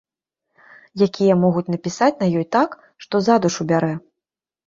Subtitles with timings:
[1.05, 2.69] Якія могуць напісаць на ёй так,
[3.05, 3.93] што за душу бярэ.